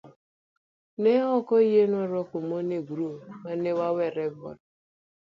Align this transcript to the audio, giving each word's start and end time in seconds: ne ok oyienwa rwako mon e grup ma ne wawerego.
ne 1.01 1.13
ok 1.35 1.47
oyienwa 1.57 2.03
rwako 2.09 2.37
mon 2.49 2.67
e 2.77 2.79
grup 2.87 3.17
ma 3.41 3.51
ne 3.61 3.71
wawerego. 3.79 4.49